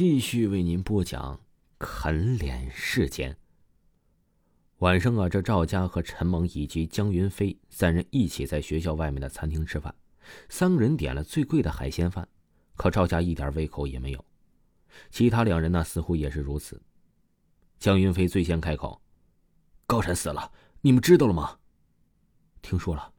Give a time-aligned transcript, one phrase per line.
[0.00, 1.36] 继续为您播讲
[1.78, 3.32] 《啃脸事件》。
[4.78, 9.94] 晚上啊，这赵家和陈萌以及江云飞三人一起在学校外面的餐厅吃饭，
[10.48, 12.26] 三个人点了最贵的海鲜饭，
[12.76, 14.24] 可赵家一点胃口也没有，
[15.10, 16.80] 其他两人呢似乎也是如此。
[17.78, 19.02] 江云飞最先开口
[19.86, 21.58] ：“高晨死了，你们知道了吗
[22.62, 23.12] ？”“听说了，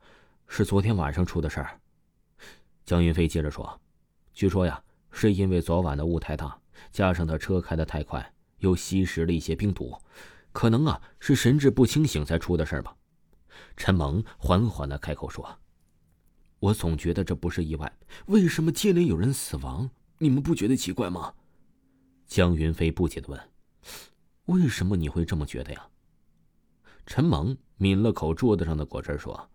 [0.48, 1.80] 是昨天晚上出的事儿。”
[2.86, 3.80] 江云飞接着说
[4.34, 6.58] ：“据说呀，是因为昨晚的雾太大。”
[6.92, 9.96] 加上他车开的太快，又吸食了一些冰毒，
[10.52, 12.96] 可能啊是神志不清醒才出的事吧。
[13.78, 15.60] 陈萌缓缓的开口说
[16.60, 17.92] ：“我总觉得这不是意外，
[18.28, 19.90] 为什么接连有人死亡？
[20.18, 21.34] 你们不觉得奇怪吗？”
[22.28, 23.40] 江云飞不解的问
[24.46, 25.88] ：“为什么你会这么觉得呀？”
[27.06, 29.50] 陈萌抿了口桌子上的果汁说：“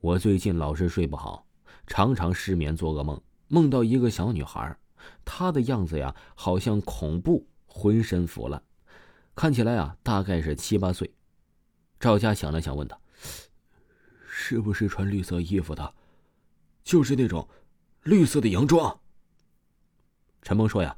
[0.00, 1.46] 我最近老是睡不好，
[1.86, 4.76] 常常失眠做噩梦，梦到一个小女孩。”
[5.24, 8.62] 他的样子呀，好像恐怖，浑身腐烂，
[9.34, 11.12] 看起来啊，大概是七八岁。
[12.00, 13.00] 赵家想了想，问道
[14.28, 15.94] ：“是不是穿绿色衣服的？
[16.84, 17.48] 就是那种
[18.04, 19.00] 绿色的洋装？”
[20.42, 20.96] 陈萌说：“呀，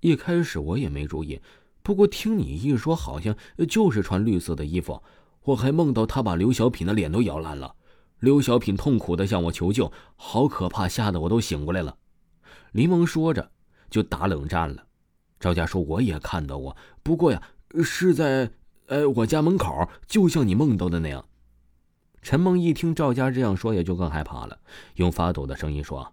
[0.00, 1.40] 一开始我也没注意，
[1.82, 3.36] 不过听你一说，好像
[3.68, 5.02] 就是穿绿色的衣服。
[5.42, 7.74] 我还梦到他把刘小品的脸都咬烂了，
[8.20, 11.96] 刘小品痛苦的向我求救，好可怕，吓得我都醒过来了。”
[12.76, 13.50] 林萌说着，
[13.88, 14.86] 就打冷战了。
[15.40, 17.42] 赵家说：“我也看到过，不过呀，
[17.82, 18.50] 是在……
[18.88, 21.26] 呃，我家门口，就像你梦到的那样。”
[22.20, 24.60] 陈梦一听赵家这样说，也就更害怕了，
[24.96, 26.12] 用发抖的声音说：“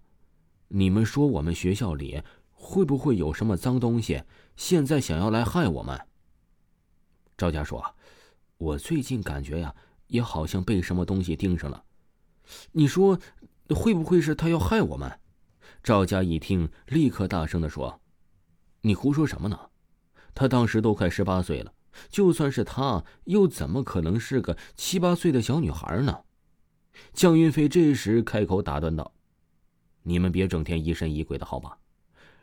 [0.69, 4.23] 你们说我们学校里会不会有什么脏东西？
[4.55, 5.99] 现在想要来害我们？”
[7.37, 7.83] 赵家说
[8.57, 9.75] ：“我最近感觉呀，
[10.07, 11.83] 也好像被什么东西盯上了。
[12.71, 13.19] 你说，
[13.67, 15.11] 会不会是他要害我们？”
[15.83, 17.99] 赵家一听，立刻大声的说
[18.83, 19.59] ：“你胡说什么呢？
[20.33, 21.73] 他当时都快十八岁了，
[22.09, 26.21] 就算是他，又怎么可能是个七八岁的小女孩呢？”
[27.11, 29.13] 江云飞这时开口打断道
[30.03, 31.77] ：“你们别整天疑神疑鬼的好吧？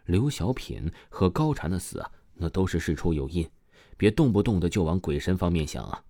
[0.04, 3.48] 刘小品和高禅的死啊，那都是事出有因，
[3.96, 6.04] 别动不动的就往鬼神方面想啊！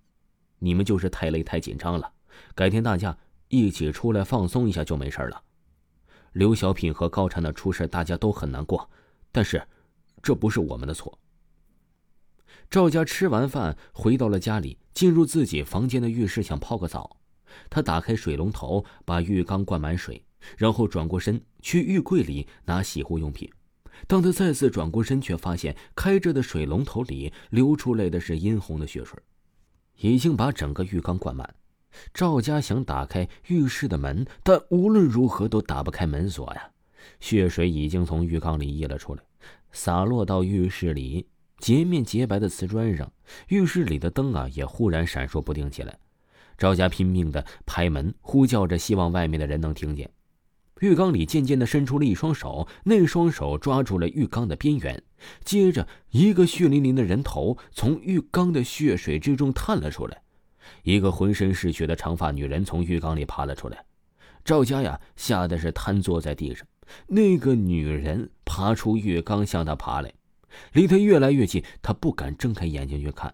[0.59, 2.11] 你们就是太累太紧张了，
[2.53, 3.17] 改天大家
[3.47, 5.41] 一起出来放松一下就没事了。”
[6.33, 8.89] 刘小品和高禅的出事，大家都很难过，
[9.31, 9.61] 但是，
[10.21, 11.19] 这不是我们的错。
[12.69, 17.17] 赵家吃完饭回到了家里，进入自己房间的浴室想泡个澡。
[17.69, 20.23] 他打开水龙头，把浴缸灌满水，
[20.57, 23.51] 然后转过身去浴柜里拿洗护用品。
[24.07, 29.21] 当他再次转过身，却发现开着的水龙头里流出来的是殷红的血水，
[29.97, 31.53] 已经把整个浴缸灌满。
[32.13, 36.69] 赵家想打开浴室的门，但无论如何都打不开门锁呀！
[37.19, 39.21] 血水已经从浴缸里溢了出来，
[39.71, 43.11] 洒落到浴室里洁面洁白的瓷砖上。
[43.47, 45.97] 浴室里的灯啊，也忽然闪烁不定起来。
[46.57, 50.09] 赵家拼命的拍门，呼叫着，希望外面的人能听见。
[50.79, 55.03] 浴缸里渐渐的伸出了一双手，那双手抓住了浴缸的边缘，
[55.43, 60.23] 接着一个血淋淋的人头从浴缸的血水之中探了出来。
[60.83, 63.83] 一个浑身是血的长发女人从浴缸里爬了出来，
[64.43, 66.67] 赵家呀吓得是瘫坐在地上。
[67.07, 70.13] 那个女人爬出浴缸向他爬来，
[70.73, 73.33] 离他越来越近，他不敢睁开眼睛去看。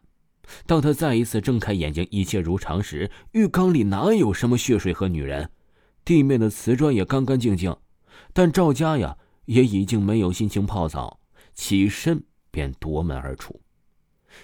[0.65, 5.49] 当他再一次睁开眼睛，一切如常时，浴缸里哪有什么血水和女人？
[6.05, 7.75] 地面的瓷砖也干干净净，
[8.31, 11.19] 但赵家呀也已经没有心情泡澡，
[11.53, 13.59] 起身便夺门而出。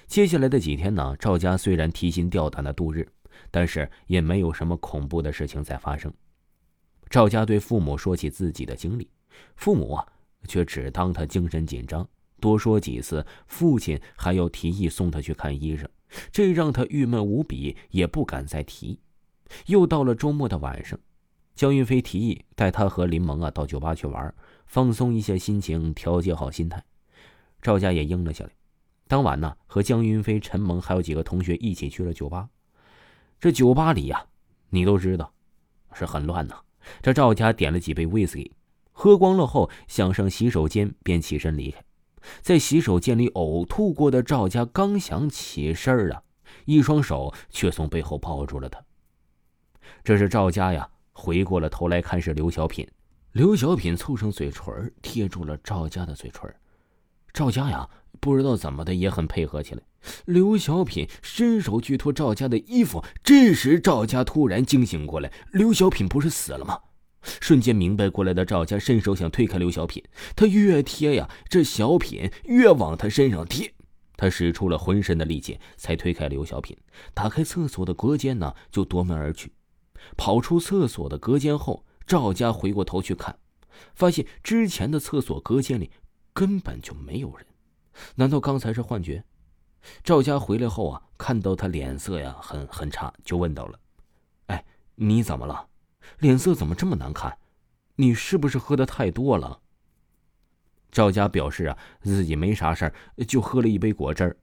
[0.07, 3.07] 接下来的几天呢，赵家虽然提心吊胆的度日，
[3.49, 6.13] 但是也没有什么恐怖的事情在发生。
[7.09, 9.09] 赵家对父母说起自己的经历，
[9.55, 10.05] 父母啊
[10.47, 12.07] 却只当他精神紧张，
[12.39, 15.87] 多说几次，父亲还要提议送他去看医生，
[16.31, 18.99] 这让他郁闷无比，也不敢再提。
[19.67, 20.99] 又到了周末的晚上，
[21.53, 24.33] 江云飞提议带他和林萌啊到酒吧去玩，
[24.65, 26.83] 放松一下心情，调节好心态。
[27.61, 28.51] 赵家也应了下来。
[29.13, 32.49] 当晚呢，和江云飞、陈萌还有几个同学一起去了酒吧。
[33.39, 34.25] 这酒吧里呀，
[34.71, 35.31] 你都知道，
[35.93, 36.59] 是很乱呐。
[36.99, 38.51] 这赵家点了几杯威士忌，
[38.91, 41.79] 喝光了后，想上洗手间，便起身离开。
[42.41, 46.23] 在洗手间里呕吐过的赵家刚想起身啊，
[46.65, 48.83] 一双手却从背后抱住了他。
[50.03, 52.89] 这是赵家呀，回过了头来看是刘小品。
[53.33, 56.51] 刘小品凑上嘴唇，贴住了赵家的嘴唇。
[57.34, 57.90] 赵家呀。
[58.20, 59.82] 不知道怎么的，也很配合起来。
[60.24, 66.80] 刘小品伸手去脱赵家的衣服，这时赵家突然惊醒过来：刘小品不是死了吗？
[67.41, 70.02] 瞬间明白过来的赵家伸手想推开刘小品，
[70.38, 73.74] 他越贴呀，这小品越往他身上贴。
[74.16, 76.78] 他使出了浑身的力气，才推开刘小品，
[77.14, 79.52] 打开厕所的隔间呢，就夺门而去。
[80.16, 83.35] 跑出厕所的隔间后，赵家回过头去看，
[83.96, 85.91] 发现之前的厕所隔间里
[86.34, 87.46] 根本就没有人。
[88.16, 89.24] 难道刚才是幻觉？
[90.03, 93.80] 赵家回来后啊，看到他脸色呀很很差，就问到了
[94.47, 94.66] ：“哎，
[94.96, 95.68] 你怎么了？
[96.20, 97.38] 脸色怎么这么难看？
[97.96, 99.59] 你是不是喝的太多了？”
[100.91, 102.94] 赵家表示啊，自己没啥事儿，
[103.28, 104.38] 就喝了一杯果汁儿。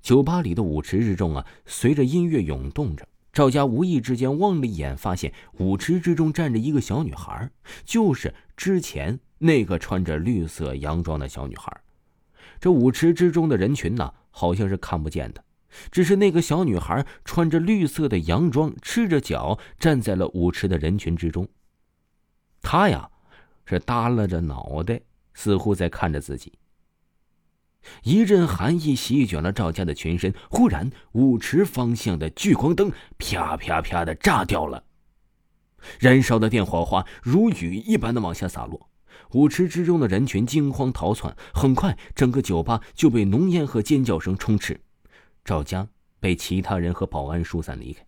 [0.00, 3.06] 酒吧里的舞池之中啊，随着音乐涌动着。
[3.32, 7.50] 赵家无意之间望了一眼，发现舞池之中站着一个小女孩，
[7.84, 11.74] 就是之前那个穿着绿色洋装的小女孩。
[12.60, 15.42] 这舞池之中的人群呢，好像是看不见的，
[15.90, 21.48] 只是那个小女孩穿着绿色的洋装，赤着脚站在了舞池的人群之中。
[22.60, 23.08] 她呀，
[23.64, 25.00] 是耷拉着脑袋，
[25.32, 26.52] 似乎在看着自己。
[28.02, 30.34] 一阵寒意席卷了赵家的全身。
[30.50, 34.84] 忽然，舞池方向的聚光灯啪啪啪的炸掉了，
[35.98, 38.89] 燃烧的电火花如雨一般的往下洒落。
[39.32, 44.80] 舞池之中的人群惊慌逃窜，很快，整个酒吧就被浓烟和尖叫声充斥。
[45.44, 45.88] 赵家
[46.18, 48.04] 被其他人和保安疏散离开。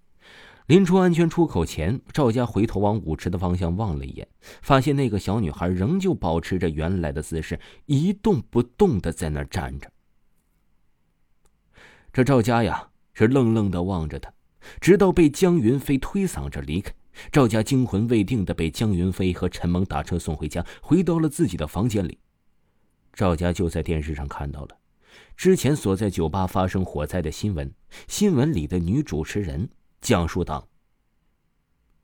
[0.67, 4.27] 临出安全出口前，赵家回头往舞池的方向望了一眼，
[4.63, 9.91] 发现那个小女孩仍旧保持着原来的姿势，一动不动的在那儿站着。
[12.13, 14.33] 这赵家呀，是愣愣的望着他，
[14.81, 16.93] 直到被江云飞推搡着离开。
[17.31, 22.19] 赵家惊魂未定的被江云飞和陈萌打车送回家，回到了自己的房间里。
[23.13, 24.79] 赵家就在电视上看到了
[25.37, 27.71] 之前所在酒吧发生火灾的新闻，
[28.09, 29.69] 新闻里的女主持人。
[30.01, 30.67] 讲述道：“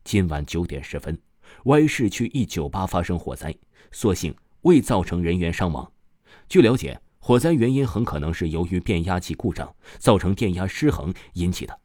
[0.04, 1.20] 今晚九点十分
[1.64, 3.52] ，Y 市区一酒吧发生火灾，
[3.90, 5.90] 所幸未造成人员伤亡。
[6.48, 11.76] 据了解，火灾原因很可能是由于变压器故障造成电压失衡引起的。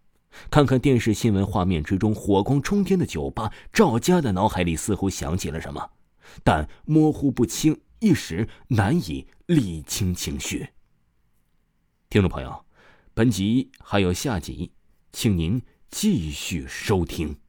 [0.50, 5.92] 看看电视新闻画面之中火光冲天的酒吧，赵家的脑海里似乎想起了什么，
[6.44, 10.70] 但模糊不清，一时难以理清情绪。
[12.10, 12.66] 听众朋友，
[13.14, 14.72] 本集还有下集，
[15.12, 15.62] 请您。
[15.96, 17.43] 继续收听。